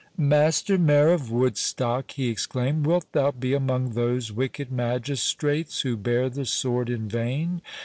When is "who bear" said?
5.81-6.27